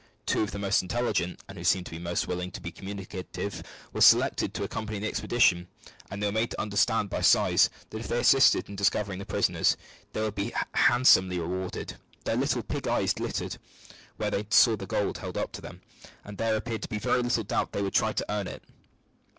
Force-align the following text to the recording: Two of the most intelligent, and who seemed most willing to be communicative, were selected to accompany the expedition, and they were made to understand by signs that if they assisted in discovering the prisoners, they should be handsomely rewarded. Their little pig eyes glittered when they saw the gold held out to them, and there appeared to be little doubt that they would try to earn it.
Two 0.25 0.41
of 0.41 0.49
the 0.49 0.57
most 0.57 0.81
intelligent, 0.81 1.39
and 1.47 1.59
who 1.59 1.63
seemed 1.63 1.93
most 2.01 2.27
willing 2.27 2.49
to 2.53 2.59
be 2.59 2.71
communicative, 2.71 3.61
were 3.93 4.01
selected 4.01 4.51
to 4.51 4.63
accompany 4.63 4.97
the 4.97 5.07
expedition, 5.07 5.67
and 6.09 6.19
they 6.19 6.25
were 6.25 6.31
made 6.31 6.49
to 6.49 6.59
understand 6.59 7.07
by 7.07 7.21
signs 7.21 7.69
that 7.91 7.99
if 7.99 8.07
they 8.07 8.19
assisted 8.19 8.67
in 8.67 8.75
discovering 8.75 9.19
the 9.19 9.27
prisoners, 9.27 9.77
they 10.13 10.21
should 10.25 10.33
be 10.33 10.53
handsomely 10.73 11.37
rewarded. 11.39 11.97
Their 12.23 12.35
little 12.35 12.63
pig 12.63 12.87
eyes 12.87 13.13
glittered 13.13 13.59
when 14.17 14.31
they 14.31 14.47
saw 14.49 14.75
the 14.75 14.87
gold 14.87 15.19
held 15.19 15.37
out 15.37 15.53
to 15.53 15.61
them, 15.61 15.83
and 16.25 16.39
there 16.39 16.55
appeared 16.55 16.81
to 16.81 16.89
be 16.89 16.97
little 16.97 17.43
doubt 17.43 17.71
that 17.71 17.77
they 17.77 17.83
would 17.83 17.93
try 17.93 18.11
to 18.11 18.25
earn 18.27 18.47
it. 18.47 18.63